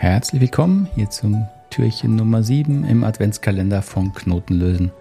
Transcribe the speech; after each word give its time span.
Herzlich 0.00 0.40
willkommen 0.40 0.88
hier 0.94 1.10
zum 1.10 1.46
Türchen 1.68 2.16
Nummer 2.16 2.42
7 2.42 2.84
im 2.84 3.04
Adventskalender 3.04 3.82
von 3.82 4.14
Knotenlösen. 4.14 4.92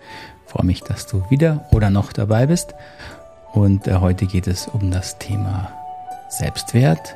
Ich 0.45 0.51
freue 0.51 0.65
mich, 0.65 0.81
dass 0.81 1.07
du 1.07 1.23
wieder 1.29 1.65
oder 1.71 1.89
noch 1.89 2.11
dabei 2.11 2.47
bist. 2.47 2.75
Und 3.53 3.87
äh, 3.87 3.95
heute 3.95 4.25
geht 4.25 4.45
es 4.45 4.67
um 4.67 4.91
das 4.91 5.17
Thema 5.17 5.71
Selbstwert, 6.27 7.15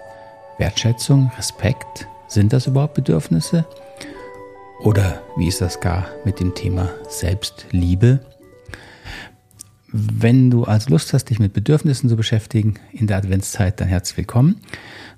Wertschätzung, 0.58 1.30
Respekt. 1.38 2.08
Sind 2.30 2.54
das 2.54 2.68
überhaupt 2.68 2.94
Bedürfnisse? 2.94 3.66
Oder 4.80 5.22
wie 5.36 5.50
ist 5.50 5.60
das 5.60 5.82
gar 5.82 6.06
mit 6.24 6.40
dem 6.40 6.56
Thema 6.56 6.88
Selbstliebe? 7.10 8.22
Wenn 9.92 10.50
du 10.50 10.64
also 10.64 10.90
Lust 10.90 11.12
hast, 11.12 11.26
dich 11.26 11.40
mit 11.40 11.52
Bedürfnissen 11.52 12.08
zu 12.08 12.16
beschäftigen 12.16 12.76
in 12.94 13.08
der 13.08 13.18
Adventszeit, 13.18 13.82
dann 13.82 13.90
herzlich 13.90 14.16
willkommen. 14.16 14.62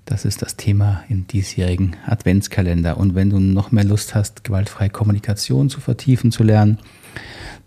Das 0.06 0.24
ist 0.24 0.44
das 0.44 0.56
Thema 0.56 1.04
im 1.10 1.26
diesjährigen 1.26 1.96
Adventskalender. 2.05 2.98
Und 2.98 3.16
wenn 3.16 3.32
du 3.32 3.40
noch 3.40 3.72
mehr 3.72 3.84
Lust 3.84 4.13
hast, 4.13 4.44
gewaltfreie 4.44 4.91
Kommunikation 4.91 5.70
zu 5.70 5.80
vertiefen, 5.80 6.32
zu 6.32 6.44
lernen, 6.44 6.77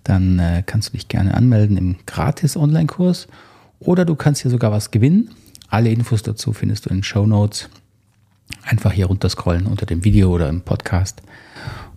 dann 0.04 0.38
äh, 0.38 0.62
kannst 0.64 0.88
du 0.88 0.92
dich 0.92 1.08
gerne 1.08 1.34
anmelden 1.34 1.76
im 1.76 1.96
Gratis-Online-Kurs 2.06 3.26
oder 3.80 4.04
du 4.04 4.14
kannst 4.14 4.42
hier 4.42 4.50
sogar 4.50 4.70
was 4.70 4.90
gewinnen. 4.92 5.30
Alle 5.68 5.90
Infos 5.90 6.22
dazu 6.22 6.52
findest 6.52 6.86
du 6.86 6.90
in 6.90 6.98
den 6.98 7.02
Show 7.02 7.26
Notes. 7.26 7.68
Einfach 8.62 8.92
hier 8.92 9.06
runterscrollen 9.06 9.66
unter 9.66 9.84
dem 9.84 10.04
Video 10.04 10.30
oder 10.30 10.48
im 10.48 10.62
Podcast 10.62 11.22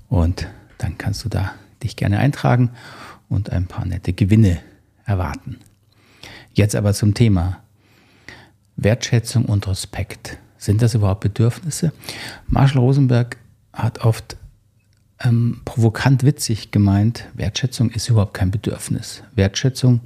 und 0.10 0.48
dann 0.78 0.98
kannst 0.98 1.24
du 1.24 1.30
da 1.30 1.54
dich 1.84 1.96
gerne 1.96 2.20
eintragen 2.20 2.72
und 3.30 3.52
ein 3.52 3.68
paar 3.68 3.86
nette 3.86 4.12
Gewinne 4.12 4.60
erwarten. 5.06 5.58
Jetzt 6.54 6.76
aber 6.76 6.94
zum 6.94 7.14
Thema 7.14 7.62
Wertschätzung 8.76 9.46
und 9.46 9.68
Respekt. 9.68 10.38
Sind 10.58 10.82
das 10.82 10.94
überhaupt 10.94 11.22
Bedürfnisse? 11.22 11.92
Marshall 12.48 12.82
Rosenberg 12.82 13.38
hat 13.74 14.06
oft 14.06 14.38
ähm, 15.24 15.62
provokant 15.66 16.24
witzig 16.24 16.72
gemeint, 16.72 17.26
Wertschätzung 17.34 17.90
ist 17.90 18.10
überhaupt 18.10 18.34
kein 18.34 18.52
Bedürfnis. 18.52 19.24
Wertschätzung 19.36 20.02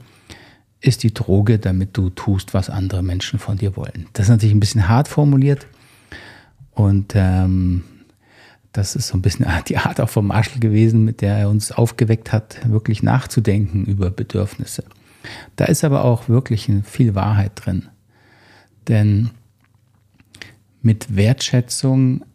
ist 0.81 1.03
die 1.03 1.13
Droge, 1.13 1.57
damit 1.59 1.97
du 1.97 2.09
tust, 2.09 2.53
was 2.53 2.69
andere 2.69 3.01
Menschen 3.01 3.39
von 3.39 3.57
dir 3.57 3.75
wollen. 3.75 4.07
Das 4.13 4.25
ist 4.25 4.29
natürlich 4.29 4.55
ein 4.55 4.59
bisschen 4.59 4.87
hart 4.87 5.07
formuliert 5.07 5.67
und 6.71 7.13
ähm, 7.15 7.83
das 8.71 8.95
ist 8.95 9.07
so 9.07 9.17
ein 9.17 9.21
bisschen 9.21 9.45
die 9.67 9.77
Art 9.77 9.99
auch 10.01 10.09
von 10.09 10.27
Marshall 10.27 10.59
gewesen, 10.59 11.05
mit 11.05 11.21
der 11.21 11.37
er 11.37 11.49
uns 11.49 11.71
aufgeweckt 11.71 12.31
hat, 12.31 12.69
wirklich 12.69 13.03
nachzudenken 13.03 13.85
über 13.85 14.09
Bedürfnisse. 14.09 14.83
Da 15.55 15.65
ist 15.65 15.83
aber 15.83 16.03
auch 16.03 16.29
wirklich 16.29 16.69
viel 16.83 17.15
Wahrheit 17.15 17.53
drin. 17.55 17.87
Denn 18.87 19.31
mit 20.81 21.15
Wertschätzung 21.15 22.25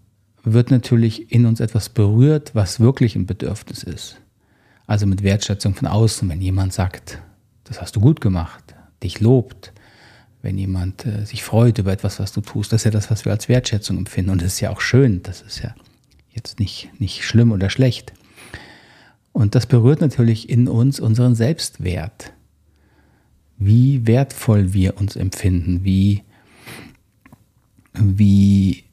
wird 0.42 0.70
natürlich 0.70 1.30
in 1.30 1.46
uns 1.46 1.60
etwas 1.60 1.88
berührt, 1.88 2.54
was 2.54 2.80
wirklich 2.80 3.14
ein 3.14 3.26
Bedürfnis 3.26 3.82
ist. 3.82 4.20
Also 4.86 5.06
mit 5.06 5.22
Wertschätzung 5.22 5.74
von 5.74 5.86
außen, 5.86 6.28
wenn 6.28 6.40
jemand 6.40 6.72
sagt, 6.72 7.20
das 7.64 7.80
hast 7.80 7.94
du 7.94 8.00
gut 8.00 8.20
gemacht, 8.20 8.74
dich 9.02 9.20
lobt, 9.20 9.72
wenn 10.42 10.58
jemand 10.58 11.06
äh, 11.06 11.24
sich 11.24 11.44
freut 11.44 11.78
über 11.78 11.92
etwas, 11.92 12.18
was 12.18 12.32
du 12.32 12.40
tust, 12.40 12.72
das 12.72 12.80
ist 12.80 12.84
ja 12.86 12.90
das, 12.90 13.10
was 13.10 13.24
wir 13.24 13.32
als 13.32 13.48
Wertschätzung 13.48 13.98
empfinden. 13.98 14.30
Und 14.30 14.42
das 14.42 14.54
ist 14.54 14.60
ja 14.60 14.70
auch 14.70 14.80
schön, 14.80 15.22
das 15.22 15.42
ist 15.42 15.62
ja 15.62 15.74
jetzt 16.30 16.58
nicht, 16.58 16.90
nicht 16.98 17.24
schlimm 17.24 17.52
oder 17.52 17.70
schlecht. 17.70 18.12
Und 19.32 19.54
das 19.54 19.66
berührt 19.66 20.00
natürlich 20.00 20.48
in 20.48 20.66
uns 20.66 20.98
unseren 20.98 21.34
Selbstwert. 21.34 22.32
Wie 23.58 24.06
wertvoll 24.06 24.72
wir 24.72 24.96
uns 24.96 25.16
empfinden, 25.16 25.84
wie, 25.84 26.22
wie, 27.92 28.84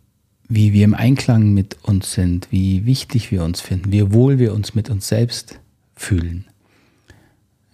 wie 0.47 0.73
wir 0.73 0.85
im 0.85 0.93
Einklang 0.93 1.53
mit 1.53 1.77
uns 1.83 2.13
sind, 2.13 2.47
wie 2.51 2.85
wichtig 2.85 3.31
wir 3.31 3.43
uns 3.43 3.61
finden, 3.61 3.91
wie 3.91 4.11
wohl 4.11 4.39
wir 4.39 4.53
uns 4.53 4.75
mit 4.75 4.89
uns 4.89 5.07
selbst 5.07 5.59
fühlen. 5.95 6.45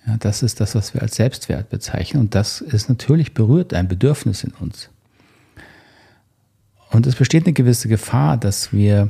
Ja, 0.06 0.18
das 0.18 0.44
ist 0.44 0.60
das, 0.60 0.76
was 0.76 0.94
wir 0.94 1.02
als 1.02 1.16
Selbstwert 1.16 1.70
bezeichnen. 1.70 2.22
Und 2.22 2.36
das 2.36 2.62
ist 2.62 2.90
natürlich 2.90 3.34
berührt 3.34 3.74
ein 3.74 3.88
Bedürfnis 3.88 4.44
in 4.44 4.52
uns. 4.60 4.90
Und 6.92 7.08
es 7.08 7.16
besteht 7.16 7.46
eine 7.46 7.54
gewisse 7.54 7.88
Gefahr, 7.88 8.38
dass 8.38 8.74
wir 8.74 9.10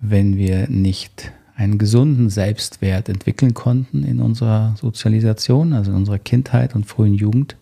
wenn 0.00 0.36
wir 0.36 0.68
nicht 0.68 1.32
einen 1.56 1.78
gesunden 1.78 2.30
Selbstwert 2.30 3.08
entwickeln 3.08 3.54
konnten 3.54 4.04
in 4.04 4.20
unserer 4.20 4.76
Sozialisation, 4.80 5.72
also 5.72 5.90
in 5.90 5.96
unserer 5.96 6.18
Kindheit 6.18 6.74
und 6.74 6.86
frühen 6.86 7.14
Jugend, 7.14 7.56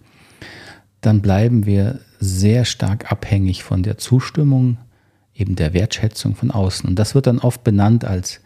dann 1.06 1.22
bleiben 1.22 1.67
wir 1.67 2.00
sehr 2.19 2.65
stark 2.65 3.12
abhängig 3.12 3.62
von 3.62 3.84
der 3.84 3.97
Zustimmung, 3.97 4.78
eben 5.34 5.55
der 5.55 5.72
Wertschätzung 5.72 6.34
von 6.34 6.50
außen. 6.50 6.89
Und 6.89 6.99
das 6.99 7.15
wird 7.15 7.28
dann 7.28 7.39
oft 7.39 7.62
benannt 7.62 8.05
als, 8.05 8.41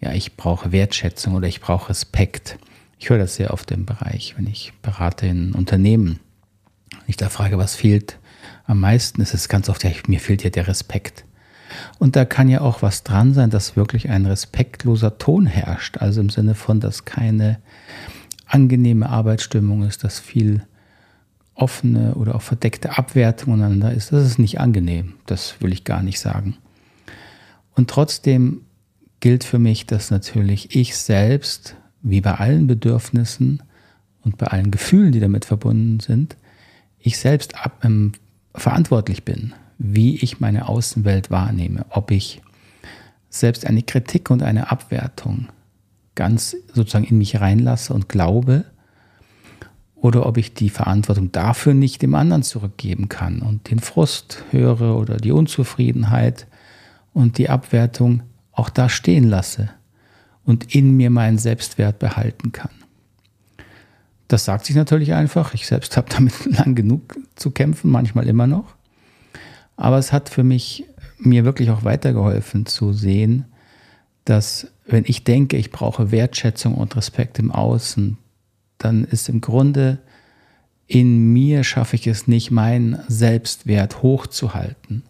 ja, 0.00 0.12
ich 0.12 0.36
brauche 0.36 0.72
Wertschätzung 0.72 1.34
oder 1.34 1.46
ich 1.46 1.60
brauche 1.60 1.90
Respekt. 1.90 2.58
Ich 2.98 3.10
höre 3.10 3.18
das 3.18 3.34
sehr 3.34 3.52
oft 3.52 3.70
im 3.70 3.84
Bereich, 3.84 4.34
wenn 4.38 4.46
ich 4.46 4.72
berate 4.80 5.26
in 5.26 5.52
Unternehmen. 5.52 6.20
Ich 7.06 7.16
da 7.16 7.28
frage, 7.28 7.58
was 7.58 7.74
fehlt 7.74 8.18
am 8.64 8.80
meisten, 8.80 9.20
ist 9.20 9.34
es 9.34 9.48
ganz 9.48 9.68
oft, 9.68 9.84
ja, 9.84 9.90
mir 10.06 10.20
fehlt 10.20 10.42
ja 10.42 10.50
der 10.50 10.68
Respekt. 10.68 11.24
Und 11.98 12.16
da 12.16 12.24
kann 12.24 12.48
ja 12.48 12.62
auch 12.62 12.82
was 12.82 13.04
dran 13.04 13.34
sein, 13.34 13.50
dass 13.50 13.76
wirklich 13.76 14.08
ein 14.08 14.24
respektloser 14.26 15.18
Ton 15.18 15.46
herrscht. 15.46 15.98
Also 15.98 16.20
im 16.20 16.30
Sinne 16.30 16.54
von, 16.54 16.80
dass 16.80 17.04
keine 17.04 17.58
angenehme 18.46 19.08
Arbeitsstimmung 19.08 19.82
ist, 19.84 20.02
dass 20.02 20.18
viel 20.18 20.62
offene 21.60 22.14
oder 22.14 22.34
auch 22.34 22.42
verdeckte 22.42 22.98
Abwertung 22.98 23.54
einander 23.54 23.92
ist. 23.92 24.12
Das 24.12 24.24
ist 24.24 24.38
nicht 24.38 24.60
angenehm. 24.60 25.14
Das 25.26 25.60
will 25.60 25.72
ich 25.72 25.84
gar 25.84 26.02
nicht 26.02 26.20
sagen. 26.20 26.56
Und 27.74 27.90
trotzdem 27.90 28.62
gilt 29.20 29.44
für 29.44 29.58
mich, 29.58 29.86
dass 29.86 30.10
natürlich 30.10 30.74
ich 30.74 30.96
selbst, 30.96 31.76
wie 32.02 32.20
bei 32.20 32.34
allen 32.34 32.66
Bedürfnissen 32.66 33.62
und 34.22 34.38
bei 34.38 34.46
allen 34.46 34.70
Gefühlen, 34.70 35.12
die 35.12 35.20
damit 35.20 35.44
verbunden 35.44 36.00
sind, 36.00 36.36
ich 36.98 37.18
selbst 37.18 37.56
ab, 37.56 37.80
ähm, 37.84 38.12
verantwortlich 38.54 39.24
bin 39.24 39.54
wie 39.82 40.16
ich 40.16 40.40
meine 40.40 40.68
Außenwelt 40.68 41.30
wahrnehme, 41.30 41.86
ob 41.88 42.10
ich 42.10 42.42
selbst 43.30 43.66
eine 43.66 43.82
Kritik 43.82 44.30
und 44.30 44.42
eine 44.42 44.70
Abwertung 44.70 45.48
ganz 46.14 46.54
sozusagen 46.74 47.06
in 47.06 47.16
mich 47.16 47.40
reinlasse 47.40 47.94
und 47.94 48.08
glaube, 48.08 48.66
oder 50.00 50.26
ob 50.26 50.38
ich 50.38 50.54
die 50.54 50.70
Verantwortung 50.70 51.30
dafür 51.32 51.74
nicht 51.74 52.02
dem 52.02 52.14
anderen 52.14 52.42
zurückgeben 52.42 53.08
kann 53.08 53.40
und 53.40 53.70
den 53.70 53.80
Frust 53.80 54.44
höre 54.50 54.96
oder 54.96 55.16
die 55.16 55.32
Unzufriedenheit 55.32 56.46
und 57.12 57.38
die 57.38 57.50
Abwertung 57.50 58.22
auch 58.52 58.70
da 58.70 58.88
stehen 58.88 59.28
lasse 59.28 59.70
und 60.44 60.74
in 60.74 60.96
mir 60.96 61.10
meinen 61.10 61.38
Selbstwert 61.38 61.98
behalten 61.98 62.52
kann. 62.52 62.70
Das 64.28 64.44
sagt 64.44 64.64
sich 64.64 64.76
natürlich 64.76 65.12
einfach. 65.12 65.54
Ich 65.54 65.66
selbst 65.66 65.96
habe 65.96 66.08
damit 66.14 66.44
lang 66.46 66.74
genug 66.74 67.16
zu 67.36 67.50
kämpfen, 67.50 67.90
manchmal 67.90 68.28
immer 68.28 68.46
noch. 68.46 68.74
Aber 69.76 69.98
es 69.98 70.12
hat 70.12 70.28
für 70.28 70.44
mich 70.44 70.84
mir 71.18 71.44
wirklich 71.44 71.70
auch 71.70 71.84
weitergeholfen 71.84 72.64
zu 72.66 72.92
sehen, 72.92 73.44
dass 74.24 74.68
wenn 74.86 75.04
ich 75.06 75.24
denke, 75.24 75.56
ich 75.56 75.70
brauche 75.70 76.10
Wertschätzung 76.10 76.74
und 76.74 76.96
Respekt 76.96 77.38
im 77.38 77.50
Außen, 77.50 78.18
dann 78.80 79.04
ist 79.04 79.28
im 79.28 79.40
Grunde 79.40 79.98
in 80.88 81.32
mir 81.32 81.62
schaffe 81.62 81.94
ich 81.94 82.08
es 82.08 82.26
nicht, 82.26 82.50
meinen 82.50 82.98
Selbstwert 83.06 84.02
hochzuhalten, 84.02 85.04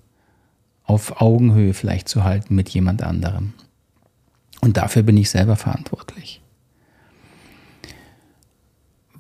auf 0.85 1.23
Augenhöhe 1.23 1.73
vielleicht 1.73 2.07
zu 2.07 2.23
halten 2.23 2.55
mit 2.55 2.69
jemand 2.69 3.03
anderem. 3.03 3.55
Und 4.61 4.77
dafür 4.77 5.03
bin 5.03 5.17
ich 5.17 5.31
selber 5.31 5.57
verantwortlich. 5.57 6.43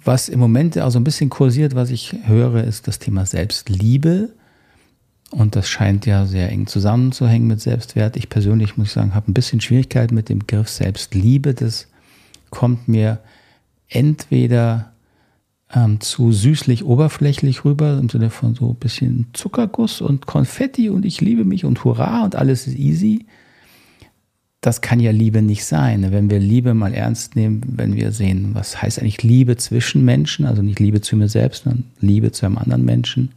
Was 0.04 0.28
im 0.28 0.40
Moment 0.40 0.78
auch 0.78 0.90
so 0.90 0.98
ein 0.98 1.04
bisschen 1.04 1.30
kursiert, 1.30 1.74
was 1.74 1.90
ich 1.90 2.14
höre, 2.24 2.64
ist 2.64 2.88
das 2.88 2.98
Thema 2.98 3.24
Selbstliebe. 3.24 4.30
Und 5.30 5.56
das 5.56 5.68
scheint 5.68 6.04
ja 6.04 6.26
sehr 6.26 6.50
eng 6.50 6.66
zusammenzuhängen 6.66 7.48
mit 7.48 7.60
Selbstwert. 7.60 8.16
Ich 8.16 8.28
persönlich 8.28 8.76
muss 8.76 8.92
sagen, 8.92 9.14
habe 9.14 9.30
ein 9.30 9.34
bisschen 9.34 9.60
Schwierigkeit 9.60 10.12
mit 10.12 10.28
dem 10.28 10.40
Begriff 10.40 10.68
Selbstliebe. 10.68 11.54
Das 11.54 11.86
kommt 12.50 12.88
mir 12.88 13.20
entweder 13.90 14.92
ähm, 15.74 16.00
zu 16.00 16.32
süßlich 16.32 16.84
oberflächlich 16.84 17.64
rüber, 17.64 17.98
im 17.98 18.08
Sinne 18.08 18.30
von 18.30 18.54
so 18.54 18.70
ein 18.70 18.76
bisschen 18.76 19.26
Zuckerguss 19.32 20.00
und 20.00 20.26
Konfetti 20.26 20.88
und 20.88 21.04
ich 21.04 21.20
liebe 21.20 21.44
mich 21.44 21.64
und 21.64 21.84
hurra 21.84 22.24
und 22.24 22.36
alles 22.36 22.66
ist 22.66 22.76
easy. 22.76 23.26
Das 24.60 24.82
kann 24.82 25.00
ja 25.00 25.10
Liebe 25.10 25.40
nicht 25.40 25.64
sein. 25.64 26.12
Wenn 26.12 26.28
wir 26.28 26.38
Liebe 26.38 26.74
mal 26.74 26.92
ernst 26.92 27.34
nehmen, 27.34 27.62
wenn 27.66 27.94
wir 27.94 28.12
sehen, 28.12 28.50
was 28.54 28.82
heißt 28.82 29.00
eigentlich 29.00 29.22
Liebe 29.22 29.56
zwischen 29.56 30.04
Menschen, 30.04 30.44
also 30.44 30.60
nicht 30.60 30.80
Liebe 30.80 31.00
zu 31.00 31.16
mir 31.16 31.28
selbst, 31.28 31.64
sondern 31.64 31.84
Liebe 32.00 32.30
zu 32.32 32.46
einem 32.46 32.58
anderen 32.58 32.84
Menschen, 32.84 33.32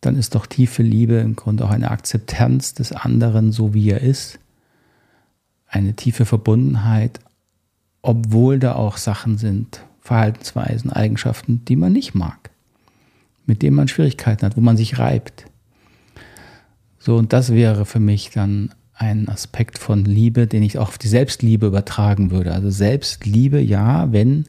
dann 0.00 0.16
ist 0.16 0.34
doch 0.34 0.46
tiefe 0.46 0.82
Liebe 0.82 1.16
im 1.16 1.36
Grunde 1.36 1.64
auch 1.64 1.70
eine 1.70 1.90
Akzeptanz 1.90 2.74
des 2.74 2.92
anderen, 2.92 3.52
so 3.52 3.74
wie 3.74 3.90
er 3.90 4.00
ist. 4.00 4.38
Eine 5.66 5.94
tiefe 5.94 6.24
Verbundenheit, 6.24 7.20
obwohl 8.04 8.58
da 8.58 8.74
auch 8.74 8.98
Sachen 8.98 9.38
sind, 9.38 9.80
Verhaltensweisen, 10.02 10.92
Eigenschaften, 10.92 11.64
die 11.64 11.74
man 11.74 11.94
nicht 11.94 12.14
mag, 12.14 12.50
mit 13.46 13.62
denen 13.62 13.76
man 13.76 13.88
Schwierigkeiten 13.88 14.44
hat, 14.44 14.58
wo 14.58 14.60
man 14.60 14.76
sich 14.76 14.98
reibt. 14.98 15.46
So, 16.98 17.16
und 17.16 17.32
das 17.32 17.50
wäre 17.50 17.86
für 17.86 18.00
mich 18.00 18.28
dann 18.28 18.74
ein 18.92 19.26
Aspekt 19.30 19.78
von 19.78 20.04
Liebe, 20.04 20.46
den 20.46 20.62
ich 20.62 20.76
auch 20.76 20.88
auf 20.88 20.98
die 20.98 21.08
Selbstliebe 21.08 21.66
übertragen 21.66 22.30
würde. 22.30 22.52
Also 22.52 22.68
Selbstliebe, 22.68 23.58
ja, 23.58 24.12
wenn 24.12 24.44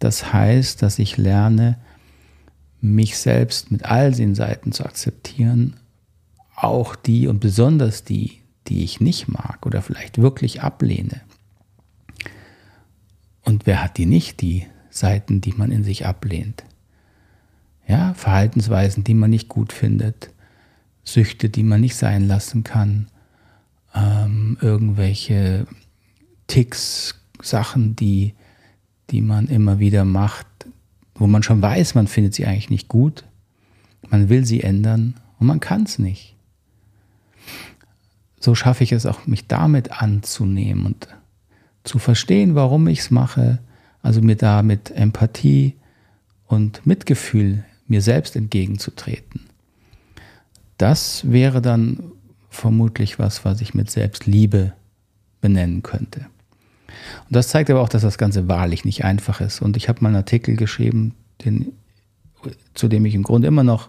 das 0.00 0.32
heißt, 0.32 0.82
dass 0.82 0.98
ich 0.98 1.16
lerne, 1.16 1.78
mich 2.80 3.16
selbst 3.16 3.70
mit 3.70 3.84
all 3.84 4.10
den 4.10 4.34
Seiten 4.34 4.72
zu 4.72 4.84
akzeptieren, 4.84 5.76
auch 6.56 6.96
die 6.96 7.28
und 7.28 7.38
besonders 7.38 8.02
die, 8.02 8.40
die 8.66 8.82
ich 8.82 9.00
nicht 9.00 9.28
mag 9.28 9.64
oder 9.64 9.82
vielleicht 9.82 10.20
wirklich 10.20 10.62
ablehne. 10.62 11.20
Und 13.44 13.66
wer 13.66 13.82
hat 13.82 13.98
die 13.98 14.06
nicht, 14.06 14.40
die 14.40 14.66
Seiten, 14.90 15.40
die 15.40 15.52
man 15.52 15.72
in 15.72 15.84
sich 15.84 16.06
ablehnt? 16.06 16.64
Ja, 17.86 18.14
Verhaltensweisen, 18.14 19.04
die 19.04 19.14
man 19.14 19.30
nicht 19.30 19.48
gut 19.48 19.72
findet, 19.72 20.30
Süchte, 21.04 21.48
die 21.48 21.64
man 21.64 21.80
nicht 21.80 21.96
sein 21.96 22.28
lassen 22.28 22.62
kann, 22.62 23.08
ähm, 23.94 24.56
irgendwelche 24.60 25.66
Ticks, 26.46 27.20
Sachen, 27.40 27.96
die, 27.96 28.34
die 29.10 29.20
man 29.20 29.48
immer 29.48 29.78
wieder 29.78 30.04
macht, 30.04 30.46
wo 31.14 31.26
man 31.26 31.42
schon 31.42 31.60
weiß, 31.60 31.94
man 31.94 32.06
findet 32.06 32.34
sie 32.34 32.46
eigentlich 32.46 32.70
nicht 32.70 32.88
gut, 32.88 33.24
man 34.08 34.28
will 34.28 34.46
sie 34.46 34.62
ändern 34.62 35.14
und 35.38 35.46
man 35.46 35.60
kann 35.60 35.82
es 35.82 35.98
nicht. 35.98 36.36
So 38.40 38.54
schaffe 38.54 38.84
ich 38.84 38.92
es 38.92 39.06
auch, 39.06 39.26
mich 39.26 39.46
damit 39.46 40.02
anzunehmen 40.02 40.86
und 40.86 41.08
zu 41.84 41.98
verstehen, 41.98 42.54
warum 42.54 42.86
ich 42.88 43.00
es 43.00 43.10
mache, 43.10 43.58
also 44.02 44.20
mir 44.20 44.36
da 44.36 44.62
mit 44.62 44.90
Empathie 44.90 45.76
und 46.46 46.86
Mitgefühl 46.86 47.64
mir 47.86 48.02
selbst 48.02 48.36
entgegenzutreten. 48.36 49.42
Das 50.78 51.30
wäre 51.30 51.62
dann 51.62 52.12
vermutlich 52.50 53.18
was, 53.18 53.44
was 53.44 53.60
ich 53.60 53.74
mit 53.74 53.90
Selbstliebe 53.90 54.72
benennen 55.40 55.82
könnte. 55.82 56.26
Und 57.28 57.36
das 57.36 57.48
zeigt 57.48 57.70
aber 57.70 57.80
auch, 57.80 57.88
dass 57.88 58.02
das 58.02 58.18
Ganze 58.18 58.48
wahrlich 58.48 58.84
nicht 58.84 59.04
einfach 59.04 59.40
ist. 59.40 59.62
Und 59.62 59.76
ich 59.76 59.88
habe 59.88 60.00
mal 60.02 60.08
einen 60.08 60.16
Artikel 60.16 60.56
geschrieben, 60.56 61.14
den, 61.44 61.72
zu 62.74 62.88
dem 62.88 63.06
ich 63.06 63.14
im 63.14 63.22
Grunde 63.22 63.48
immer 63.48 63.64
noch 63.64 63.88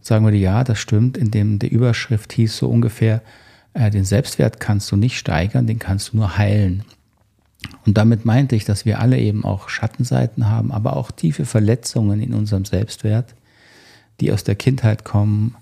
sagen 0.00 0.24
würde, 0.24 0.36
ja, 0.36 0.64
das 0.64 0.78
stimmt, 0.78 1.16
in 1.16 1.30
dem 1.30 1.58
der 1.58 1.70
Überschrift 1.70 2.32
hieß 2.32 2.56
so 2.56 2.68
ungefähr, 2.68 3.22
äh, 3.74 3.90
den 3.90 4.04
Selbstwert 4.04 4.60
kannst 4.60 4.90
du 4.90 4.96
nicht 4.96 5.18
steigern, 5.18 5.66
den 5.66 5.78
kannst 5.78 6.12
du 6.12 6.16
nur 6.16 6.38
heilen. 6.38 6.84
Und 7.86 7.98
damit 7.98 8.24
meinte 8.24 8.56
ich, 8.56 8.64
dass 8.64 8.84
wir 8.84 9.00
alle 9.00 9.18
eben 9.18 9.44
auch 9.44 9.68
Schattenseiten 9.68 10.48
haben, 10.48 10.72
aber 10.72 10.96
auch 10.96 11.10
tiefe 11.10 11.44
Verletzungen 11.44 12.20
in 12.20 12.34
unserem 12.34 12.64
Selbstwert, 12.64 13.34
die 14.20 14.32
aus 14.32 14.44
der 14.44 14.54
Kindheit 14.54 15.04
kommen, 15.04 15.56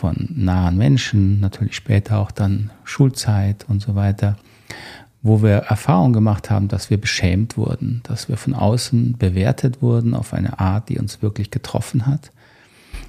von 0.00 0.28
nahen 0.34 0.78
Menschen, 0.78 1.40
natürlich 1.40 1.76
später 1.76 2.18
auch 2.18 2.30
dann 2.30 2.70
Schulzeit 2.84 3.66
und 3.68 3.82
so 3.82 3.94
weiter, 3.94 4.36
wo 5.20 5.42
wir 5.42 5.56
Erfahrung 5.56 6.14
gemacht 6.14 6.48
haben, 6.48 6.68
dass 6.68 6.88
wir 6.88 6.98
beschämt 6.98 7.58
wurden, 7.58 8.00
dass 8.04 8.28
wir 8.28 8.38
von 8.38 8.54
außen 8.54 9.18
bewertet 9.18 9.82
wurden 9.82 10.14
auf 10.14 10.32
eine 10.32 10.58
Art, 10.58 10.88
die 10.88 10.98
uns 10.98 11.20
wirklich 11.20 11.50
getroffen 11.50 12.06
hat. 12.06 12.30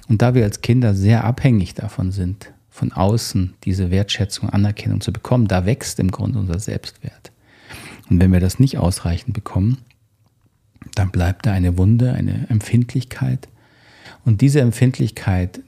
Und 0.08 0.20
da 0.20 0.34
wir 0.34 0.44
als 0.44 0.60
Kinder 0.60 0.94
sehr 0.94 1.24
abhängig 1.24 1.74
davon 1.74 2.12
sind, 2.12 2.52
von 2.70 2.92
außen 2.92 3.54
diese 3.64 3.90
Wertschätzung, 3.90 4.50
Anerkennung 4.50 5.00
zu 5.00 5.12
bekommen, 5.12 5.48
da 5.48 5.64
wächst 5.64 5.98
im 5.98 6.10
Grunde 6.10 6.38
unser 6.38 6.58
Selbstwert. 6.58 7.31
Und 8.12 8.20
wenn 8.20 8.30
wir 8.30 8.40
das 8.40 8.58
nicht 8.58 8.76
ausreichend 8.76 9.32
bekommen, 9.32 9.78
dann 10.94 11.10
bleibt 11.10 11.46
da 11.46 11.52
eine 11.52 11.78
Wunde, 11.78 12.12
eine 12.12 12.46
Empfindlichkeit. 12.50 13.48
Und 14.26 14.42
diese 14.42 14.60
Empfindlichkeit, 14.60 15.60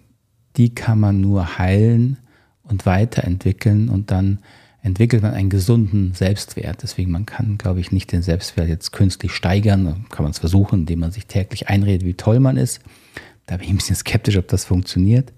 die 0.59 0.75
kann 0.75 1.01
man 1.01 1.23
nur 1.23 1.57
heilen 1.57 2.19
und 2.63 2.85
weiterentwickeln 2.85 3.89
und 3.89 4.11
dann 4.11 4.41
entwickelt 4.83 5.23
man 5.23 5.33
einen 5.33 5.49
gesunden 5.49 6.13
Selbstwert. 6.13 6.83
Deswegen 6.83 7.11
man 7.11 7.25
kann, 7.25 7.57
glaube 7.57 7.81
ich, 7.81 7.93
nicht 7.93 8.13
den 8.13 8.21
Selbstwert 8.21 8.69
jetzt 8.69 8.93
künstlich 8.93 9.33
steigern. 9.33 10.05
Kann 10.11 10.25
man 10.25 10.33
es 10.33 10.39
versuchen, 10.39 10.81
indem 10.81 10.99
man 10.99 11.13
sich 11.13 11.25
täglich 11.25 11.71
einredet, 11.71 12.07
wie 12.07 12.13
toll 12.13 12.41
man 12.41 12.59
ist. 12.59 12.83
Da 13.47 13.57
bin 13.57 13.65
ich 13.65 13.73
ein 13.73 13.77
bisschen 13.77 13.97
skeptisch, 13.97 14.37
ob 14.37 14.49
das 14.49 14.67
funktioniert. 14.67 15.33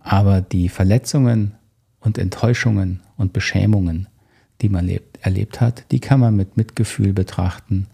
Aber 0.00 0.40
die 0.40 0.68
Verletzungen 0.68 1.52
und 2.00 2.18
Enttäuschungen 2.18 3.02
und 3.16 3.32
Beschämungen, 3.32 4.08
die 4.60 4.68
man 4.68 4.86
lebt, 4.86 5.18
erlebt 5.24 5.60
hat, 5.60 5.84
die 5.90 6.00
kann 6.00 6.20
man 6.20 6.36
mit 6.36 6.56
Mitgefühl 6.56 7.12
betrachten 7.12 7.86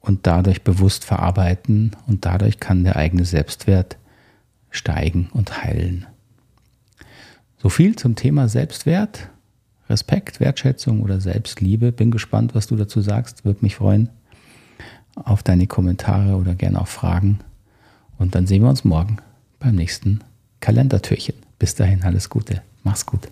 und 0.00 0.26
dadurch 0.26 0.62
bewusst 0.62 1.04
verarbeiten 1.04 1.94
und 2.06 2.24
dadurch 2.24 2.60
kann 2.60 2.84
der 2.84 2.96
eigene 2.96 3.24
Selbstwert 3.24 3.96
steigen 4.70 5.28
und 5.32 5.62
heilen. 5.62 6.06
So 7.58 7.68
viel 7.68 7.96
zum 7.96 8.14
Thema 8.14 8.48
Selbstwert, 8.48 9.28
Respekt, 9.88 10.40
Wertschätzung 10.40 11.02
oder 11.02 11.20
Selbstliebe. 11.20 11.92
Bin 11.92 12.10
gespannt, 12.10 12.54
was 12.54 12.66
du 12.66 12.76
dazu 12.76 13.00
sagst. 13.00 13.44
Würde 13.44 13.60
mich 13.62 13.76
freuen 13.76 14.08
auf 15.14 15.42
deine 15.42 15.66
Kommentare 15.66 16.36
oder 16.36 16.54
gerne 16.54 16.80
auch 16.80 16.88
Fragen. 16.88 17.40
Und 18.18 18.34
dann 18.34 18.46
sehen 18.46 18.62
wir 18.62 18.68
uns 18.68 18.84
morgen 18.84 19.18
beim 19.58 19.74
nächsten 19.74 20.20
Kalendertürchen. 20.60 21.34
Bis 21.58 21.74
dahin 21.74 22.02
alles 22.04 22.28
Gute. 22.28 22.62
Mach's 22.84 23.06
gut. 23.06 23.28